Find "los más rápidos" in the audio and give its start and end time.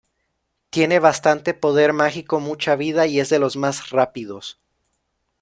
3.37-4.59